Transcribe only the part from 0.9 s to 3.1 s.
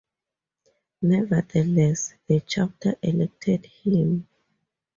Nevertheless, the Chapter